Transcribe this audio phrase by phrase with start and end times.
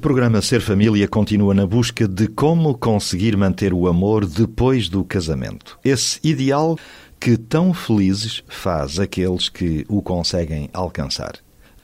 [0.00, 5.78] Programa Ser Família continua na busca de como conseguir manter o amor depois do casamento.
[5.84, 6.78] Esse ideal
[7.20, 11.34] que tão felizes faz aqueles que o conseguem alcançar.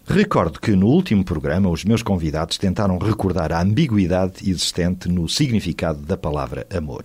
[0.06, 6.00] Recordo que no último programa os meus convidados tentaram recordar a ambiguidade existente no significado
[6.00, 7.02] da palavra amor.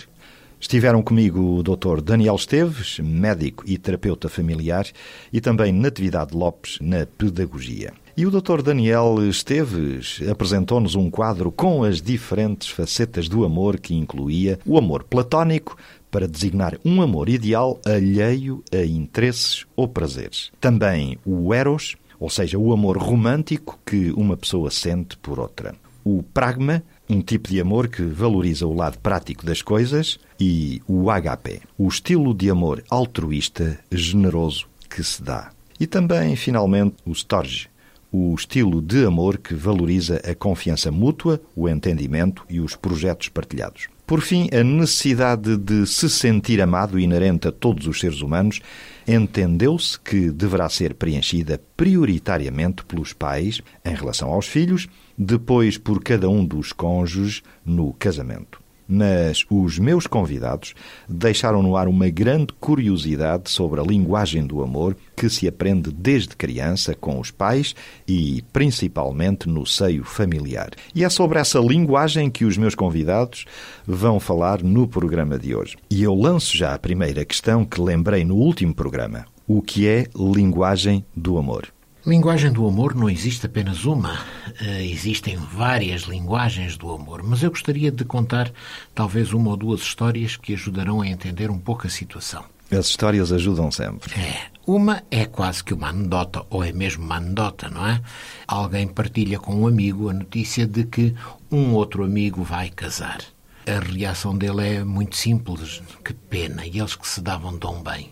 [0.61, 1.99] Estiveram comigo o Dr.
[2.01, 4.85] Daniel Esteves, médico e terapeuta familiar,
[5.33, 7.91] e também Natividade Lopes, na pedagogia.
[8.15, 8.61] E o Dr.
[8.61, 15.03] Daniel Esteves apresentou-nos um quadro com as diferentes facetas do amor que incluía o amor
[15.03, 15.77] platónico,
[16.11, 20.51] para designar um amor ideal alheio a interesses ou prazeres.
[20.59, 25.73] Também o eros, ou seja, o amor romântico que uma pessoa sente por outra.
[26.03, 31.05] O pragma, um tipo de amor que valoriza o lado prático das coisas, e o
[31.09, 35.51] HP, o estilo de amor altruísta, generoso que se dá.
[35.79, 37.69] E também, finalmente, o storge,
[38.11, 43.87] o estilo de amor que valoriza a confiança mútua, o entendimento e os projetos partilhados.
[44.05, 48.59] Por fim, a necessidade de se sentir amado inerente a todos os seres humanos
[49.07, 56.29] entendeu-se que deverá ser preenchida prioritariamente pelos pais em relação aos filhos, depois por cada
[56.29, 58.60] um dos cônjuges no casamento
[58.91, 60.73] mas os meus convidados
[61.07, 66.35] deixaram no ar uma grande curiosidade sobre a linguagem do amor que se aprende desde
[66.35, 67.73] criança com os pais
[68.05, 70.71] e principalmente no seio familiar.
[70.93, 73.45] E é sobre essa linguagem que os meus convidados
[73.87, 75.77] vão falar no programa de hoje.
[75.89, 80.07] E eu lanço já a primeira questão que lembrei no último programa: o que é
[80.15, 81.71] linguagem do amor?
[82.03, 87.51] Linguagem do amor não existe apenas uma, uh, existem várias linguagens do amor, mas eu
[87.51, 88.51] gostaria de contar
[88.95, 92.43] talvez uma ou duas histórias que ajudarão a entender um pouco a situação.
[92.71, 94.19] As histórias ajudam sempre.
[94.19, 94.47] É.
[94.65, 98.01] Uma é quase que uma anedota, ou é mesmo uma anedota, não é?
[98.47, 101.13] Alguém partilha com um amigo a notícia de que
[101.51, 103.19] um outro amigo vai casar.
[103.67, 105.83] A reação dele é muito simples.
[106.03, 108.09] Que pena, e eles que se davam tão bem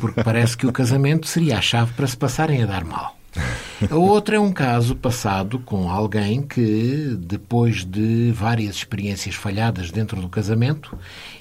[0.00, 3.16] porque parece que o casamento seria a chave para se passarem a dar mal.
[3.90, 10.20] A outra é um caso passado com alguém que, depois de várias experiências falhadas dentro
[10.20, 10.96] do casamento,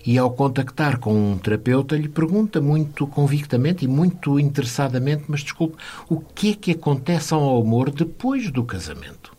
[0.06, 5.78] e ao contactar com um terapeuta, lhe pergunta muito convictamente e muito interessadamente: Mas desculpe,
[6.10, 9.32] o que é que acontece ao amor depois do casamento?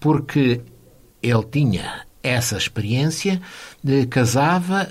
[0.00, 0.60] Porque
[1.22, 3.40] ele tinha essa experiência,
[3.82, 4.88] de, casava,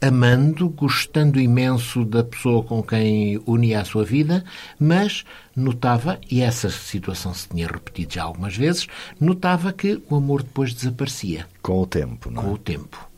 [0.00, 4.44] amando, gostando imenso da pessoa com quem unia a sua vida,
[4.78, 8.86] mas notava, e essa situação se tinha repetido já algumas vezes,
[9.20, 11.46] notava que o amor depois desaparecia.
[11.60, 12.44] Com o tempo, não é?
[12.44, 13.08] Com o tempo.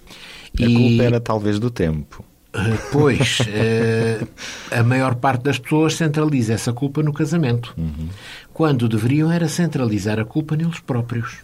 [0.58, 0.74] A e...
[0.74, 2.24] culpa era talvez do tempo.
[2.52, 4.28] Uh, pois, uh,
[4.72, 8.08] a maior parte das pessoas centraliza essa culpa no casamento, uhum.
[8.52, 11.38] quando deveriam era centralizar a culpa neles próprios.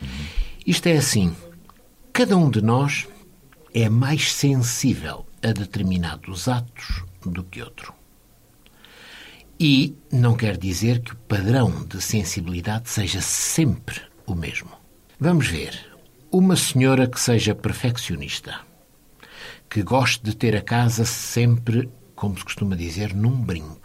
[0.00, 0.08] Uhum.
[0.64, 1.34] Isto é assim:
[2.12, 3.08] cada um de nós
[3.74, 7.92] é mais sensível a determinados atos do que outro.
[9.58, 14.70] E não quer dizer que o padrão de sensibilidade seja sempre o mesmo.
[15.18, 15.92] Vamos ver.
[16.30, 18.60] Uma senhora que seja perfeccionista,
[19.68, 23.83] que goste de ter a casa sempre, como se costuma dizer, num brinco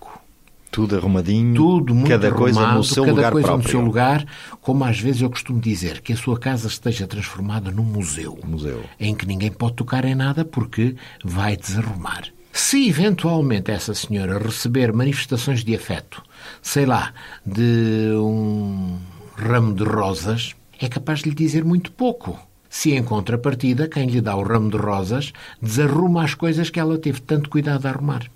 [0.79, 3.63] tudo arrumadinho, tudo muito cada arrumado, coisa no seu cada lugar coisa próprio.
[3.63, 4.25] no seu lugar,
[4.62, 8.84] como às vezes eu costumo dizer, que a sua casa esteja transformada num museu, museu,
[8.97, 12.29] em que ninguém pode tocar em nada porque vai desarrumar.
[12.53, 16.23] Se eventualmente essa senhora receber manifestações de afeto,
[16.62, 17.13] sei lá,
[17.45, 18.97] de um
[19.35, 22.39] ramo de rosas, é capaz de lhe dizer muito pouco.
[22.69, 26.98] Se em contrapartida, quem lhe dá o ramo de rosas desarruma as coisas que ela
[26.98, 28.30] teve tanto cuidado de arrumar.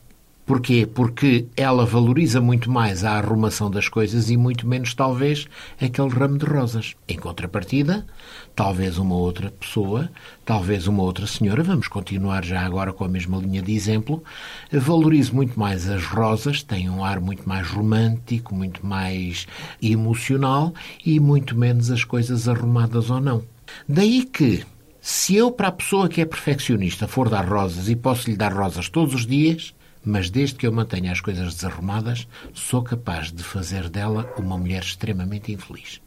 [0.46, 0.86] Porquê?
[0.86, 5.48] Porque ela valoriza muito mais a arrumação das coisas e muito menos, talvez,
[5.82, 6.96] aquele ramo de rosas.
[7.08, 8.06] Em contrapartida,
[8.54, 10.10] talvez uma outra pessoa,
[10.46, 14.22] talvez uma outra senhora, vamos continuar já agora com a mesma linha de exemplo,
[14.70, 19.48] valorize muito mais as rosas, tem um ar muito mais romântico, muito mais
[19.82, 20.74] emocional
[21.06, 23.46] e muito menos as coisas arrumadas ou não.
[23.88, 24.66] Daí que,
[25.00, 28.54] se eu, para a pessoa que é perfeccionista, for dar rosas e posso lhe dar
[28.54, 33.44] rosas todos os dias, mas desde que eu mantenha as coisas desarrumadas, sou capaz de
[33.44, 36.02] fazer dela uma mulher extremamente infeliz.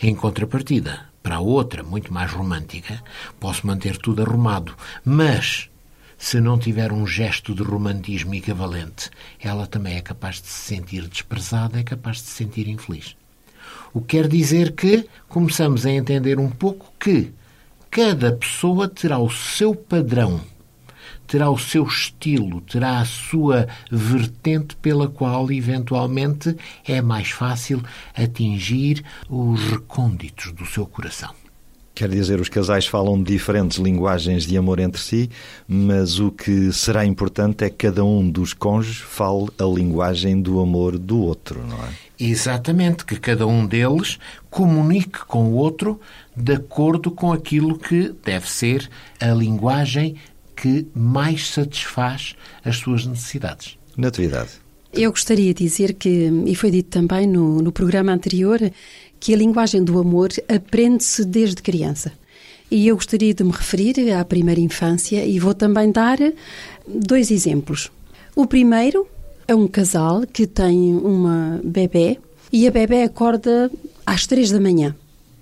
[0.00, 3.02] Em contrapartida, para a outra, muito mais romântica,
[3.38, 4.74] posso manter tudo arrumado,
[5.04, 5.70] mas
[6.18, 9.10] se não tiver um gesto de romantismo equivalente,
[9.40, 13.16] ela também é capaz de se sentir desprezada, é capaz de se sentir infeliz.
[13.92, 17.32] O que quer dizer que começamos a entender um pouco que
[17.90, 20.40] cada pessoa terá o seu padrão,
[21.32, 26.54] terá o seu estilo, terá a sua vertente pela qual, eventualmente,
[26.86, 27.82] é mais fácil
[28.14, 31.30] atingir os recônditos do seu coração.
[31.94, 35.30] Quer dizer, os casais falam de diferentes linguagens de amor entre si,
[35.66, 40.60] mas o que será importante é que cada um dos cônjuges fale a linguagem do
[40.60, 41.88] amor do outro, não é?
[42.20, 44.18] Exatamente, que cada um deles
[44.50, 45.98] comunique com o outro
[46.36, 48.88] de acordo com aquilo que deve ser
[49.20, 50.16] a linguagem
[50.62, 53.76] que mais satisfaz as suas necessidades.
[53.96, 54.50] Natividade.
[54.92, 58.60] Eu gostaria de dizer que, e foi dito também no, no programa anterior,
[59.18, 62.12] que a linguagem do amor aprende-se desde criança.
[62.70, 66.18] E eu gostaria de me referir à primeira infância e vou também dar
[66.86, 67.90] dois exemplos.
[68.36, 69.08] O primeiro
[69.48, 72.20] é um casal que tem uma bebê
[72.52, 73.68] e a bebê acorda
[74.06, 74.94] às três da manhã.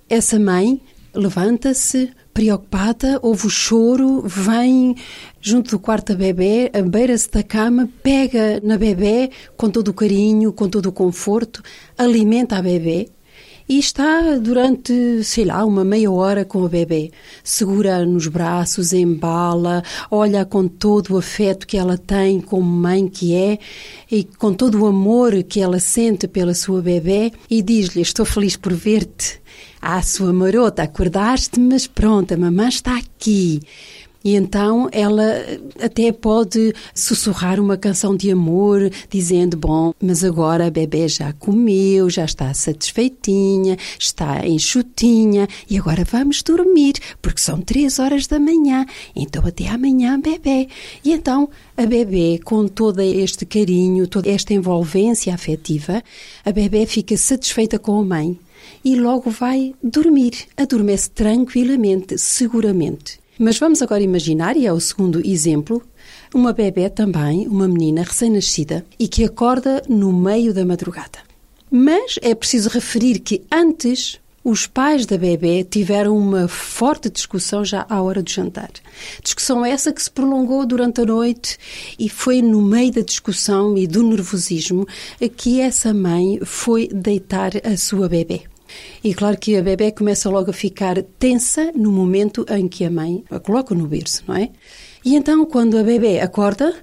[0.09, 0.81] Essa mãe
[1.13, 4.95] levanta-se preocupada, ouve o choro, vem
[5.39, 10.53] junto do quarto da bebê, beira-se da cama, pega na bebê com todo o carinho,
[10.53, 11.61] com todo o conforto,
[11.97, 13.09] alimenta a bebê
[13.71, 17.09] e está durante, sei lá, uma meia hora com o bebê.
[17.41, 23.33] Segura nos braços, embala, olha com todo o afeto que ela tem como mãe que
[23.33, 23.57] é
[24.11, 28.57] e com todo o amor que ela sente pela sua bebê e diz-lhe: Estou feliz
[28.57, 29.40] por ver-te.
[29.81, 33.61] Ah, sua marota, acordaste, mas pronto, a mamãe está aqui.
[34.23, 35.23] E então ela
[35.81, 42.07] até pode sussurrar uma canção de amor, dizendo: Bom, mas agora a bebê já comeu,
[42.07, 48.85] já está satisfeitinha, está enxutinha e agora vamos dormir, porque são três horas da manhã.
[49.15, 50.67] Então até amanhã, bebê.
[51.03, 56.03] E então a bebê, com todo este carinho, toda esta envolvência afetiva,
[56.45, 58.39] a bebê fica satisfeita com a mãe
[58.83, 60.47] e logo vai dormir.
[60.57, 63.19] Adormece tranquilamente, seguramente.
[63.37, 65.81] Mas vamos agora imaginar, e é o segundo exemplo,
[66.33, 71.19] uma bebê também, uma menina recém-nascida, e que acorda no meio da madrugada.
[71.69, 77.85] Mas é preciso referir que antes os pais da bebê tiveram uma forte discussão já
[77.87, 78.71] à hora do jantar.
[79.23, 81.57] Discussão essa que se prolongou durante a noite
[81.97, 84.87] e foi no meio da discussão e do nervosismo
[85.37, 88.50] que essa mãe foi deitar a sua bebê.
[89.03, 92.91] E claro que a bebê começa logo a ficar tensa no momento em que a
[92.91, 94.49] mãe a coloca no berço, não é?
[95.03, 96.75] E então, quando a bebê acorda,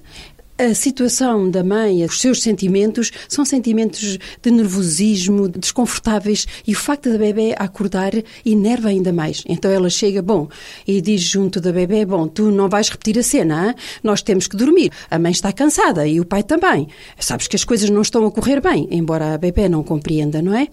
[0.59, 7.11] a situação da mãe, os seus sentimentos, são sentimentos de nervosismo, desconfortáveis, e o facto
[7.11, 8.11] da bebê acordar
[8.45, 9.45] enerva ainda mais.
[9.47, 10.49] Então ela chega, bom,
[10.85, 13.75] e diz junto da bebê, bom, tu não vais repetir a cena, hein?
[14.03, 14.91] nós temos que dormir.
[15.09, 16.89] A mãe está cansada e o pai também.
[17.21, 20.53] Sabes que as coisas não estão a correr bem, embora a bebê não compreenda, não
[20.53, 20.67] é?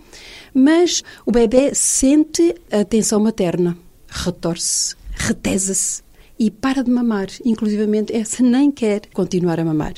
[0.57, 6.06] Mas o bebê sente a tensão materna, retorce, retesa-se
[6.40, 7.28] e para de mamar.
[7.44, 9.96] Inclusivamente, essa nem quer continuar a mamar.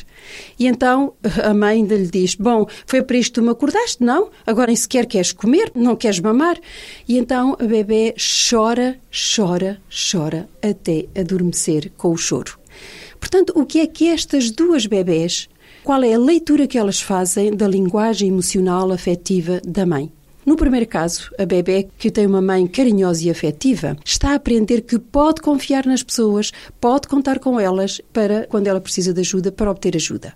[0.58, 1.14] E então
[1.44, 4.30] a mãe ainda lhe diz: Bom, foi para isto que tu me acordaste, não?
[4.48, 6.60] Agora nem sequer queres comer, não queres mamar.
[7.08, 8.16] E então a bebê
[8.50, 9.80] chora, chora,
[10.12, 12.58] chora até adormecer com o choro.
[13.20, 15.50] Portanto, o que é que estas duas bebês,
[15.84, 20.12] qual é a leitura que elas fazem da linguagem emocional afetiva da mãe?
[20.48, 24.80] No primeiro caso, a bebê, que tem uma mãe carinhosa e afetiva, está a aprender
[24.80, 29.52] que pode confiar nas pessoas, pode contar com elas para quando ela precisa de ajuda,
[29.52, 30.34] para obter ajuda.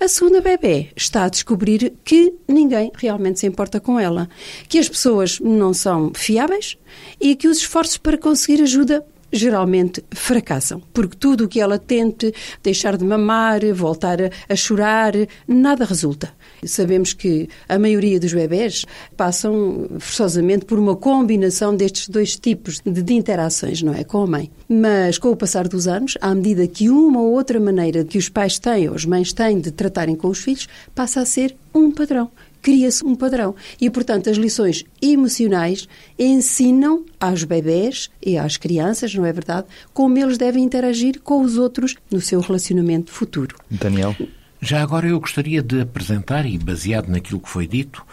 [0.00, 4.30] A segunda bebê está a descobrir que ninguém realmente se importa com ela,
[4.66, 6.78] que as pessoas não são fiáveis
[7.20, 12.32] e que os esforços para conseguir ajuda geralmente fracassam, porque tudo o que ela tente,
[12.62, 14.18] deixar de mamar, voltar
[14.48, 15.12] a, chorar,
[15.46, 16.32] nada resulta.
[16.64, 18.84] Sabemos que a maioria dos bebés
[19.16, 24.04] passam forçosamente por uma combinação destes dois tipos de interações, não é?
[24.04, 24.50] Com a mãe.
[24.68, 28.28] Mas com o passar dos anos, à medida que uma ou outra maneira que os
[28.28, 31.90] pais têm ou as mães têm de tratarem com os filhos, passa a ser um
[31.90, 33.54] padrão cria-se um padrão.
[33.80, 35.88] E, portanto, as lições emocionais
[36.18, 41.56] ensinam aos bebés e às crianças, não é verdade, como eles devem interagir com os
[41.56, 43.56] outros no seu relacionamento futuro.
[43.70, 44.14] Daniel?
[44.62, 48.04] Já agora eu gostaria de apresentar, e baseado naquilo que foi dito,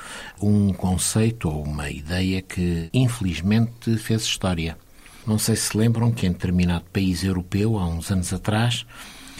[0.41, 4.77] um conceito ou uma ideia que infelizmente fez história.
[5.25, 8.85] Não sei se lembram que em determinado país europeu, há uns anos atrás,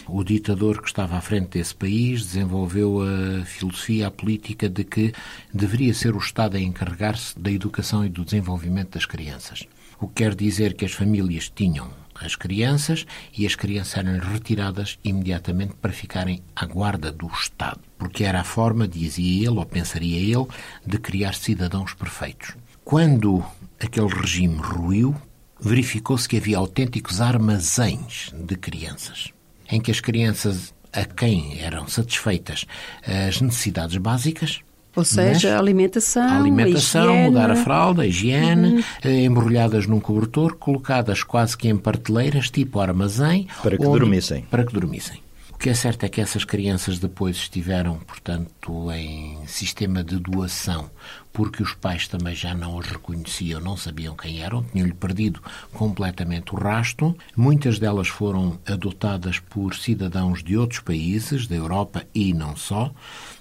[0.08, 5.14] o ditador que estava à frente desse país desenvolveu a filosofia, a política de que
[5.54, 9.68] deveria ser o Estado a encarregar-se da educação e do desenvolvimento das crianças.
[10.00, 13.06] O que quer dizer que as famílias tinham as crianças
[13.38, 18.44] e as crianças eram retiradas imediatamente para ficarem à guarda do Estado, porque era a
[18.44, 20.48] forma, dizia ele, ou pensaria ele,
[20.86, 22.56] de criar cidadãos perfeitos.
[22.84, 23.44] Quando
[23.80, 25.16] aquele regime ruiu,
[25.60, 29.32] verificou-se que havia autênticos armazéns de crianças,
[29.72, 32.66] em que as crianças a quem eram satisfeitas
[33.06, 34.62] as necessidades básicas,
[34.96, 39.12] ou seja, a alimentação, a alimentação, a mudar a fralda, a higiene, uhum.
[39.12, 43.48] embrulhadas num cobertor, colocadas quase que em prateleiras, tipo armazém.
[43.62, 44.42] Para que onde, dormissem.
[44.50, 45.22] Para que dormissem.
[45.58, 50.88] O que é certo é que essas crianças depois estiveram, portanto, em sistema de doação,
[51.34, 55.42] porque os pais também já não os reconheciam, não sabiam quem eram, tinham-lhe perdido
[55.74, 57.18] completamente o rasto.
[57.36, 62.94] Muitas delas foram adotadas por cidadãos de outros países, da Europa e não só.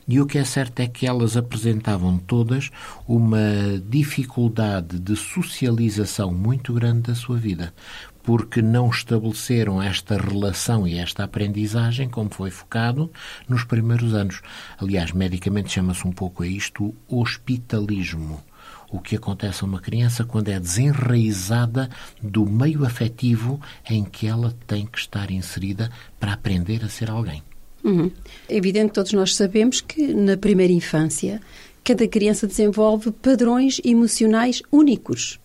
[0.08, 2.70] E o que é certo é que elas apresentavam todas
[3.06, 3.38] uma
[3.88, 7.74] dificuldade de socialização muito grande da sua vida,
[8.26, 13.08] porque não estabeleceram esta relação e esta aprendizagem como foi focado
[13.48, 14.42] nos primeiros anos.
[14.76, 18.42] Aliás, medicamente chama-se um pouco a isto o hospitalismo
[18.88, 21.90] o que acontece a uma criança quando é desenraizada
[22.22, 25.90] do meio afetivo em que ela tem que estar inserida
[26.20, 27.42] para aprender a ser alguém.
[27.82, 28.10] Uhum.
[28.48, 31.40] É evidente todos nós sabemos que na primeira infância
[31.82, 35.40] cada criança desenvolve padrões emocionais únicos.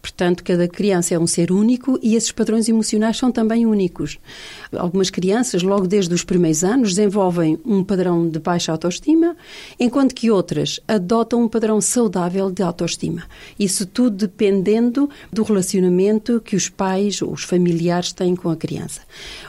[0.00, 4.18] Portanto, cada criança é um ser único e esses padrões emocionais são também únicos.
[4.72, 9.36] Algumas crianças, logo desde os primeiros anos, desenvolvem um padrão de baixa autoestima,
[9.78, 13.24] enquanto que outras adotam um padrão saudável de autoestima.
[13.58, 19.00] Isso tudo dependendo do relacionamento que os pais ou os familiares têm com a criança.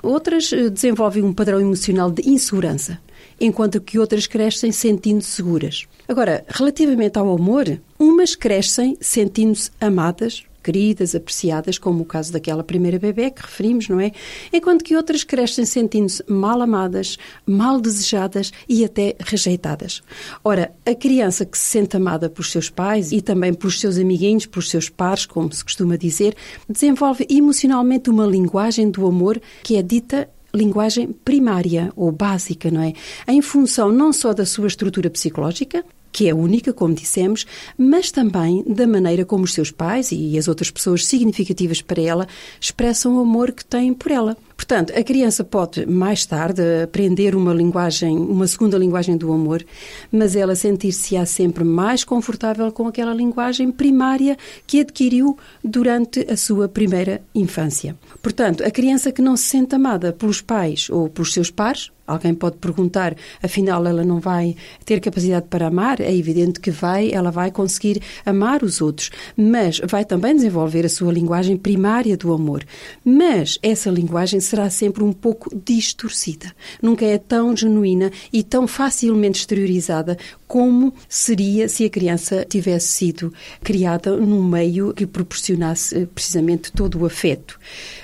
[0.02, 3.00] Outras eh, desenvolvem um padrão emocional de insegurança
[3.40, 5.88] enquanto que outras crescem sentindo-se seguras.
[6.08, 13.00] Agora, relativamente ao amor, umas crescem sentindo-se amadas, queridas, apreciadas, como o caso daquela primeira
[13.00, 14.12] bebê que referimos, não é?
[14.52, 20.04] Enquanto que outras crescem sentindo-se mal amadas, mal desejadas e até rejeitadas.
[20.44, 24.46] Ora, a criança que se sente amada pelos seus pais e também pelos seus amiguinhos,
[24.46, 26.36] pelos seus pares, como se costuma dizer,
[26.68, 32.94] desenvolve emocionalmente uma linguagem do amor que é dita linguagem primária ou básica, não é?
[33.28, 37.46] Em função não só da sua estrutura psicológica, que é única, como dissemos,
[37.78, 42.28] mas também da maneira como os seus pais e as outras pessoas significativas para ela
[42.60, 44.38] expressam o amor que têm por ela.
[44.60, 49.66] Portanto, a criança pode mais tarde aprender uma linguagem, uma segunda linguagem do amor,
[50.12, 54.38] mas ela sentir-se-á sempre mais confortável com aquela linguagem primária
[54.68, 57.96] que adquiriu durante a sua primeira infância.
[58.22, 62.34] Portanto, a criança que não se sente amada pelos pais ou pelos seus pares, Alguém
[62.34, 66.02] pode perguntar, afinal ela não vai ter capacidade para amar?
[66.02, 70.90] É evidente que vai, ela vai conseguir amar os outros, mas vai também desenvolver a
[70.90, 72.66] sua linguagem primária do amor.
[73.06, 76.54] Mas essa linguagem será sempre um pouco distorcida.
[76.82, 83.32] Nunca é tão genuína e tão facilmente exteriorizada como seria se a criança tivesse sido
[83.64, 87.60] criada num meio que proporcionasse eh, precisamente todo o afeto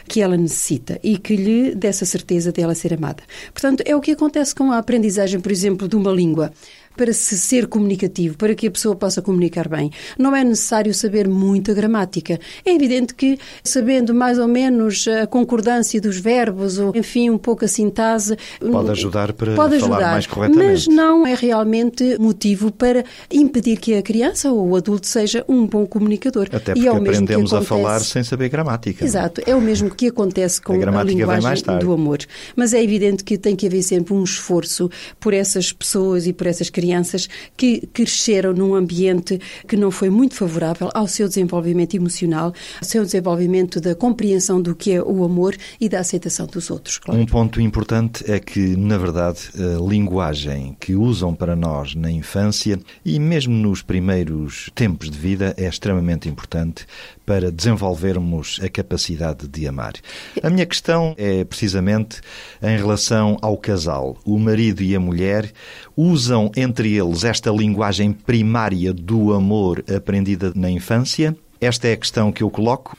[0.07, 3.23] que ela necessita e que lhe desse a certeza dela ser amada.
[3.51, 6.53] Portanto, é o que acontece com a aprendizagem, por exemplo, de uma língua
[6.95, 9.91] para se ser comunicativo, para que a pessoa possa comunicar bem.
[10.17, 12.39] Não é necessário saber muita gramática.
[12.65, 17.65] É evidente que, sabendo mais ou menos a concordância dos verbos, ou enfim, um pouco
[17.65, 18.37] a sintase.
[18.59, 20.67] Pode ajudar para pode ajudar, falar mais corretamente.
[20.67, 25.67] Mas não é realmente motivo para impedir que a criança ou o adulto seja um
[25.67, 26.47] bom comunicador.
[26.51, 27.73] Até porque e é o aprendemos acontece...
[27.73, 29.03] a falar sem saber gramática.
[29.03, 32.19] Exato, é o mesmo que acontece com a, a linguagem do amor.
[32.55, 36.47] Mas é evidente que tem que haver sempre um esforço por essas pessoas e por
[36.47, 37.27] essas crianças crianças
[37.57, 43.03] que cresceram num ambiente que não foi muito favorável ao seu desenvolvimento emocional, ao seu
[43.03, 46.99] desenvolvimento da compreensão do que é o amor e da aceitação dos outros.
[46.99, 47.19] Claro.
[47.19, 52.79] Um ponto importante é que, na verdade, a linguagem que usam para nós na infância
[53.03, 56.85] e mesmo nos primeiros tempos de vida é extremamente importante
[57.25, 59.93] para desenvolvermos a capacidade de amar.
[60.43, 62.21] A minha questão é precisamente
[62.61, 64.17] em relação ao casal.
[64.23, 65.51] O marido e a mulher
[65.95, 71.35] usam entre eles esta linguagem primária do amor aprendida na infância?
[71.59, 72.95] Esta é a questão que eu coloco.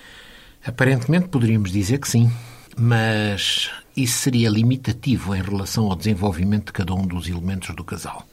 [0.64, 2.30] Aparentemente poderíamos dizer que sim,
[2.76, 8.26] mas isso seria limitativo em relação ao desenvolvimento de cada um dos elementos do casal.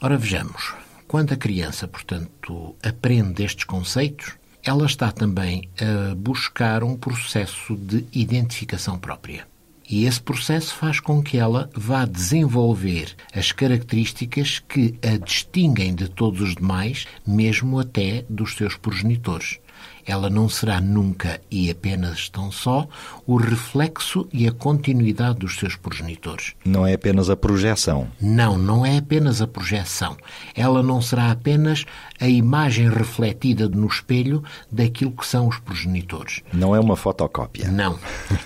[0.00, 0.74] Ora, vejamos.
[1.06, 4.32] Quando a criança, portanto, aprende estes conceitos,
[4.66, 9.46] ela está também a buscar um processo de identificação própria.
[9.88, 16.08] E esse processo faz com que ela vá desenvolver as características que a distinguem de
[16.08, 19.60] todos os demais, mesmo até dos seus progenitores.
[20.06, 22.86] Ela não será nunca e apenas tão só
[23.26, 26.54] o reflexo e a continuidade dos seus progenitores.
[26.64, 28.08] Não é apenas a projeção.
[28.20, 30.16] Não, não é apenas a projeção.
[30.54, 31.84] Ela não será apenas
[32.20, 36.42] a imagem refletida no espelho daquilo que são os progenitores.
[36.52, 37.68] Não é uma fotocópia.
[37.68, 37.98] Não.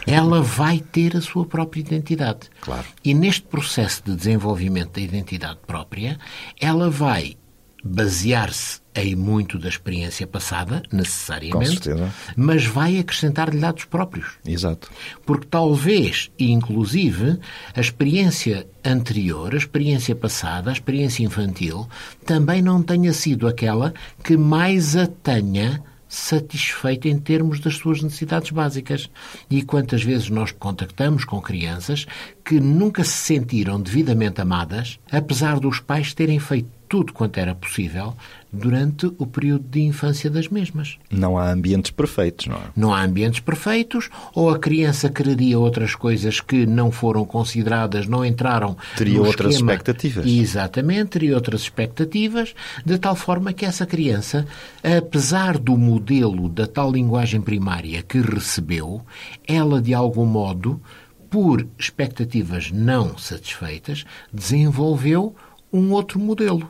[0.06, 2.48] Ela vai ter a sua própria identidade.
[2.60, 2.86] Claro.
[3.04, 6.18] E neste processo de desenvolvimento da identidade própria,
[6.58, 7.36] ela vai
[7.84, 11.88] basear-se em muito da experiência passada, necessariamente,
[12.36, 14.32] mas vai acrescentar-lhe dados próprios.
[14.44, 14.90] Exato.
[15.24, 17.38] Porque talvez, inclusive,
[17.74, 21.88] a experiência anterior, a experiência passada, a experiência infantil,
[22.24, 23.94] também não tenha sido aquela
[24.24, 29.08] que mais a tenha satisfeito em termos das suas necessidades básicas.
[29.48, 32.04] E quantas vezes nós contactamos com crianças
[32.44, 38.16] que nunca se sentiram devidamente amadas, apesar dos pais terem feito tudo quanto era possível
[38.52, 40.98] durante o período de infância das mesmas.
[41.08, 42.62] Não há ambientes perfeitos, não é?
[42.74, 48.24] Não há ambientes perfeitos, ou a criança quereria outras coisas que não foram consideradas, não
[48.24, 49.70] entraram Teria outras esquema.
[49.70, 50.26] expectativas.
[50.26, 54.44] Exatamente, teria outras expectativas, de tal forma que essa criança,
[54.82, 59.00] apesar do modelo da tal linguagem primária que recebeu,
[59.46, 60.82] ela de algum modo,
[61.30, 65.36] por expectativas não satisfeitas, desenvolveu
[65.72, 66.68] um outro modelo.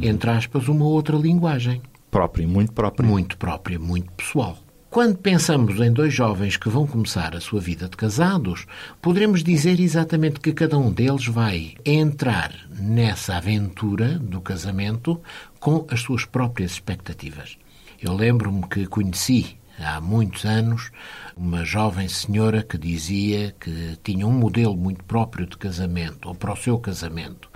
[0.00, 3.08] Entre aspas, uma outra linguagem Próprio, muito próprio.
[3.08, 4.58] muito própria, muito pessoal.
[4.90, 8.66] Quando pensamos em dois jovens que vão começar a sua vida de casados,
[9.00, 15.18] poderemos dizer exatamente que cada um deles vai entrar nessa aventura do casamento
[15.58, 17.56] com as suas próprias expectativas.
[18.02, 20.90] Eu lembro-me que conheci há muitos anos
[21.36, 26.52] uma jovem senhora que dizia que tinha um modelo muito próprio de casamento, ou para
[26.52, 27.50] o seu casamento.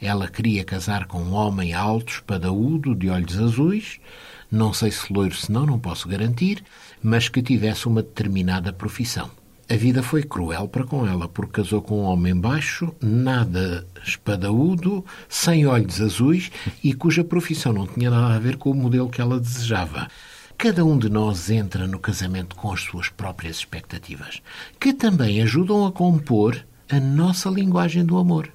[0.00, 3.98] Ela queria casar com um homem alto, espadaúdo, de olhos azuis,
[4.50, 6.62] não sei se loiro se não, não posso garantir,
[7.02, 9.30] mas que tivesse uma determinada profissão.
[9.70, 15.04] A vida foi cruel para com ela, porque casou com um homem baixo, nada espadaúdo,
[15.28, 16.50] sem olhos azuis
[16.82, 20.08] e cuja profissão não tinha nada a ver com o modelo que ela desejava.
[20.62, 24.42] Cada um de nós entra no casamento com as suas próprias expectativas,
[24.78, 28.52] que também ajudam a compor a nossa linguagem do amor.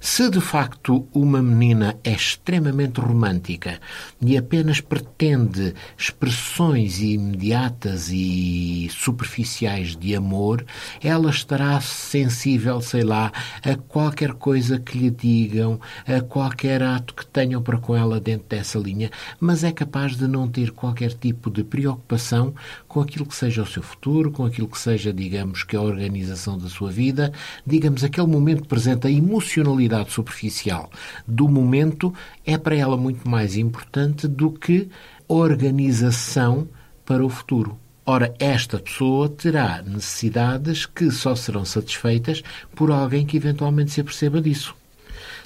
[0.00, 3.80] Se de facto uma menina é extremamente romântica
[4.20, 10.64] e apenas pretende expressões imediatas e superficiais de amor,
[11.02, 13.32] ela estará sensível, sei lá,
[13.64, 18.48] a qualquer coisa que lhe digam, a qualquer ato que tenham para com ela dentro
[18.48, 22.54] dessa linha, mas é capaz de não ter qualquer tipo de preocupação
[22.86, 26.56] com aquilo que seja o seu futuro, com aquilo que seja, digamos, que a organização
[26.56, 27.32] da sua vida,
[27.66, 30.90] digamos, aquele momento presente, a emocionalidade superficial
[31.26, 32.12] do momento
[32.44, 34.88] é para ela muito mais importante do que
[35.26, 36.68] organização
[37.04, 37.78] para o futuro.
[38.04, 42.42] Ora, esta pessoa terá necessidades que só serão satisfeitas
[42.74, 44.74] por alguém que eventualmente se aperceba disso.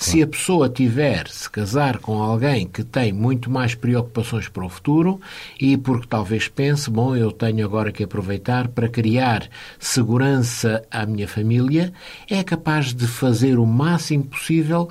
[0.03, 4.69] Se a pessoa tiver se casar com alguém que tem muito mais preocupações para o
[4.69, 5.21] futuro
[5.61, 11.29] e porque talvez pense, bom, eu tenho agora que aproveitar para criar segurança à minha
[11.29, 11.93] família,
[12.29, 14.88] é capaz de fazer o máximo possível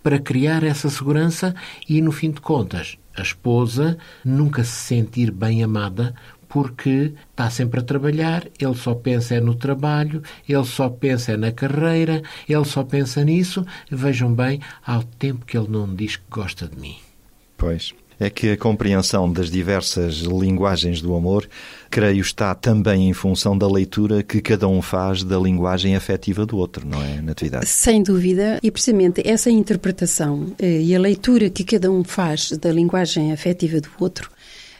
[0.00, 1.54] para criar essa segurança
[1.88, 6.14] e, no fim de contas, a esposa nunca se sentir bem amada
[6.52, 11.36] porque está sempre a trabalhar, ele só pensa é no trabalho, ele só pensa é
[11.36, 13.64] na carreira, ele só pensa nisso.
[13.90, 16.96] Vejam bem, há o tempo que ele não diz que gosta de mim.
[17.56, 17.94] Pois.
[18.20, 21.48] É que a compreensão das diversas linguagens do amor,
[21.90, 26.58] creio, está também em função da leitura que cada um faz da linguagem afetiva do
[26.58, 27.66] outro, não é, Natividade?
[27.66, 32.70] Sem dúvida, e precisamente essa interpretação eh, e a leitura que cada um faz da
[32.70, 34.30] linguagem afetiva do outro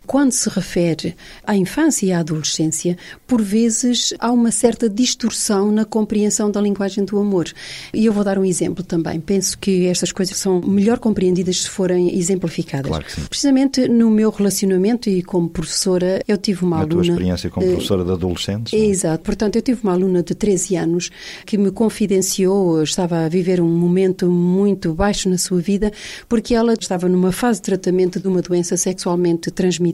[0.06, 1.14] quando se refere
[1.46, 7.04] à infância e à adolescência, por vezes há uma certa distorção na compreensão da linguagem
[7.04, 7.46] do amor.
[7.94, 9.20] E eu vou dar um exemplo também.
[9.20, 12.88] Penso que estas coisas são melhor compreendidas se forem exemplificadas.
[12.88, 13.22] Claro que sim.
[13.28, 17.02] Precisamente no meu relacionamento e como professora, eu tive uma Na aluna.
[17.02, 18.72] tua experiência como eh, professora de adolescentes?
[18.72, 18.76] é?
[18.76, 19.22] Exato.
[19.24, 21.10] Portanto, eu tive uma aluna de 13 anos
[21.46, 25.92] que me confidenciou, estava a viver um momento muito baixo na sua vida,
[26.28, 29.91] porque ela estava numa fase de tratamento de uma doença sexualmente transmitida.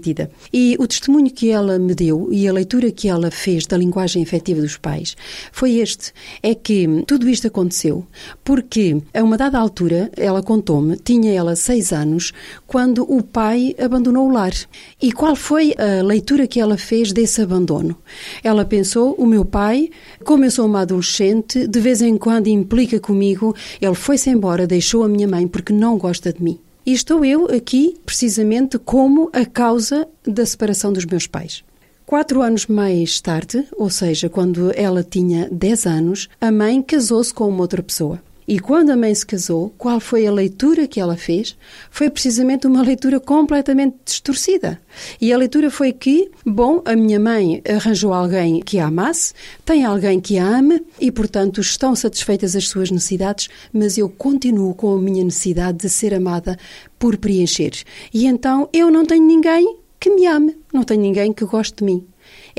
[0.52, 4.22] E o testemunho que ela me deu e a leitura que ela fez da linguagem
[4.22, 5.16] afetiva dos pais
[5.52, 8.06] foi este: é que tudo isto aconteceu
[8.44, 12.32] porque, a uma dada altura, ela contou-me, tinha ela seis anos,
[12.66, 14.52] quando o pai abandonou o lar.
[15.00, 17.96] E qual foi a leitura que ela fez desse abandono?
[18.42, 19.90] Ela pensou: o meu pai,
[20.24, 25.02] como eu sou uma adolescente, de vez em quando implica comigo, ele foi-se embora, deixou
[25.02, 26.58] a minha mãe porque não gosta de mim.
[26.88, 31.62] E estou eu aqui precisamente como a causa da separação dos meus pais.
[32.07, 37.46] Quatro anos mais tarde, ou seja, quando ela tinha 10 anos, a mãe casou-se com
[37.46, 38.22] uma outra pessoa.
[38.48, 41.54] E quando a mãe se casou, qual foi a leitura que ela fez?
[41.90, 44.80] Foi precisamente uma leitura completamente distorcida.
[45.20, 49.34] E a leitura foi que, bom, a minha mãe arranjou alguém que a amasse,
[49.66, 54.74] tem alguém que a ame e, portanto, estão satisfeitas as suas necessidades, mas eu continuo
[54.74, 56.58] com a minha necessidade de ser amada
[56.98, 57.72] por preencher.
[58.14, 61.84] E então eu não tenho ninguém que me ame, não tenho ninguém que goste de
[61.84, 62.02] mim.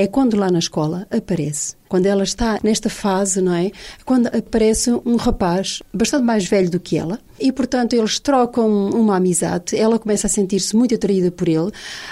[0.04, 3.72] É quando lá na escola aparece quando ela está nesta fase, não é?
[4.06, 9.16] Quando aparece um rapaz bastante mais velho do que ela e, portanto, eles trocam uma
[9.16, 9.76] amizade.
[9.76, 11.72] Ela começa a sentir-se muito atraída por ele,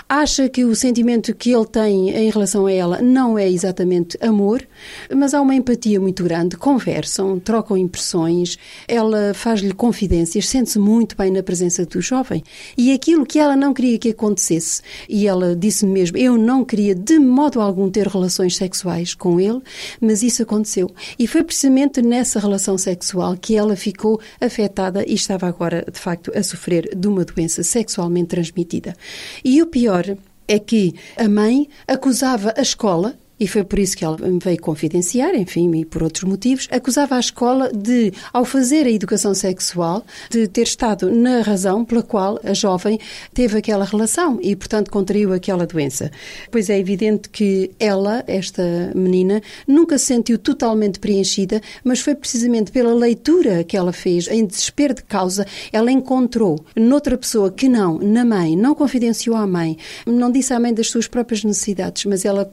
[0.10, 4.66] acha que o sentimento que ele tem em relação a ela não é exatamente amor,
[5.14, 6.58] mas há uma empatia muito grande.
[6.58, 12.42] Conversam, trocam impressões, ela faz-lhe confidências, sente-se muito bem na presença do jovem.
[12.78, 16.96] E aquilo que ela não queria que acontecesse, e ela disse mesmo: Eu não queria
[16.96, 19.62] de modo algum ter relações sexuais com ele
[20.02, 20.90] mas isso aconteceu.
[21.18, 26.32] E foi precisamente nessa relação sexual que ela ficou afetada e estava agora, de facto,
[26.36, 28.96] a sofrer de uma doença sexualmente transmitida.
[29.44, 30.06] E o pior
[30.48, 34.60] é que a mãe acusava a escola e foi por isso que ela me veio
[34.60, 40.06] confidenciar, enfim, e por outros motivos, acusava a escola de, ao fazer a educação sexual,
[40.30, 43.00] de ter estado na razão pela qual a jovem
[43.34, 46.12] teve aquela relação e, portanto, contraiu aquela doença.
[46.52, 52.72] Pois é evidente que ela, esta menina, nunca se sentiu totalmente preenchida, mas foi precisamente
[52.72, 58.00] pela leitura que ela fez, em desespero de causa, ela encontrou noutra pessoa que não,
[58.00, 62.26] na mãe, não confidenciou à mãe, não disse à mãe das suas próprias necessidades, mas
[62.26, 62.46] ela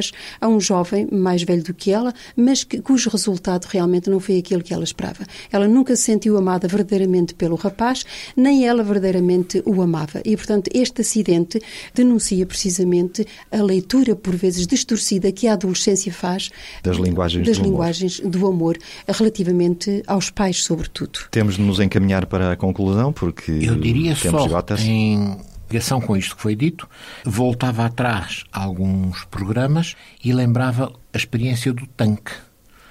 [0.00, 4.20] confidenciou a um jovem mais velho do que ela, mas que, cujo resultado realmente não
[4.20, 5.24] foi aquilo que ela esperava.
[5.52, 8.04] Ela nunca se sentiu amada verdadeiramente pelo rapaz,
[8.36, 10.20] nem ela verdadeiramente o amava.
[10.24, 11.60] E, portanto, este acidente
[11.94, 16.50] denuncia precisamente a leitura, por vezes distorcida, que a adolescência faz
[16.82, 18.30] das linguagens, das do, linguagens amor.
[18.30, 21.20] do amor, relativamente aos pais, sobretudo.
[21.30, 25.36] Temos de nos encaminhar para a conclusão, porque Eu diria temos só, em
[25.70, 26.88] ligação com isto que foi dito,
[27.24, 32.32] voltava atrás a alguns programas e lembrava a experiência do tanque.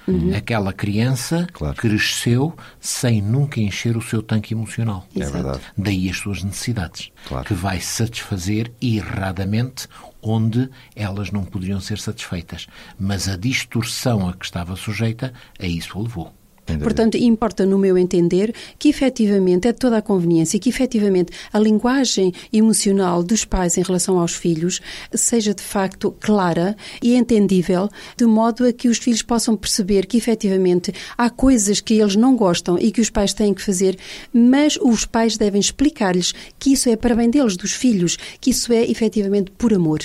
[0.08, 0.34] Uhum.
[0.34, 1.76] Aquela criança claro.
[1.76, 5.06] cresceu sem nunca encher o seu tanque emocional.
[5.14, 5.60] É verdade.
[5.76, 7.44] Daí as suas necessidades, claro.
[7.44, 9.86] que vai satisfazer erradamente
[10.22, 12.66] onde elas não poderiam ser satisfeitas.
[12.98, 16.39] Mas a distorção a que estava sujeita, a isso a levou.
[16.78, 21.58] Portanto, importa, no meu entender, que efetivamente é de toda a conveniência que efetivamente a
[21.58, 24.80] linguagem emocional dos pais em relação aos filhos
[25.14, 30.16] seja de facto clara e entendível, de modo a que os filhos possam perceber que
[30.16, 33.96] efetivamente há coisas que eles não gostam e que os pais têm que fazer,
[34.32, 38.72] mas os pais devem explicar-lhes que isso é para bem deles, dos filhos, que isso
[38.72, 40.00] é efetivamente por amor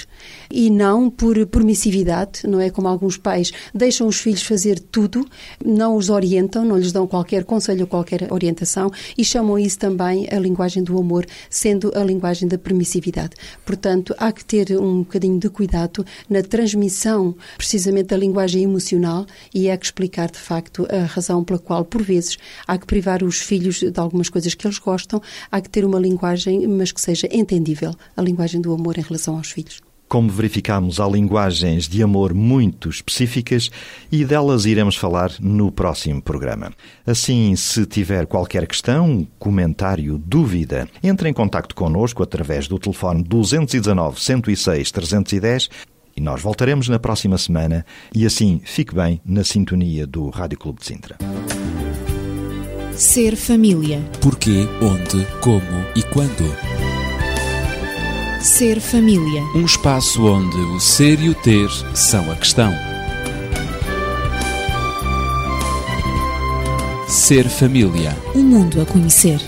[0.49, 2.69] e não por permissividade, não é?
[2.69, 5.25] Como alguns pais deixam os filhos fazer tudo,
[5.63, 10.27] não os orientam, não lhes dão qualquer conselho ou qualquer orientação e chamam isso também
[10.31, 13.35] a linguagem do amor, sendo a linguagem da permissividade.
[13.65, 19.69] Portanto, há que ter um bocadinho de cuidado na transmissão precisamente da linguagem emocional e
[19.69, 22.37] há que explicar de facto a razão pela qual, por vezes,
[22.67, 25.99] há que privar os filhos de algumas coisas que eles gostam, há que ter uma
[25.99, 29.81] linguagem, mas que seja entendível, a linguagem do amor em relação aos filhos.
[30.15, 33.69] Como verificamos, há linguagens de amor muito específicas
[34.10, 36.71] e delas iremos falar no próximo programa.
[37.06, 44.17] Assim, se tiver qualquer questão, comentário, dúvida, entre em contato connosco através do telefone 219
[44.17, 45.69] 106 310
[46.15, 50.80] e nós voltaremos na próxima semana e assim fique bem na sintonia do Rádio Clube
[50.80, 51.17] de Sintra.
[52.93, 54.01] Ser família.
[54.21, 56.94] Porquê, onde, como e quando.
[58.45, 59.41] Ser família.
[59.55, 62.71] Um espaço onde o ser e o ter são a questão.
[67.08, 68.15] Ser família.
[68.36, 69.41] Um mundo a conhecer.